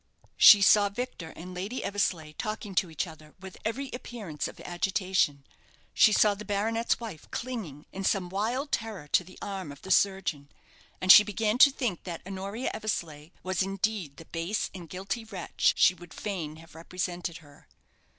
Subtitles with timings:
[0.37, 5.43] She saw Victor and Lady Eversleigh talking to each other with every appearance of agitation;
[5.93, 9.91] she saw the baronet's wife clinging, in some wild terror, to the arm of the
[9.91, 10.49] surgeon;
[10.99, 15.75] and she began to think that Honoria Eversleigh was indeed the base and guilty wretch
[15.77, 17.67] she would fain have represented her.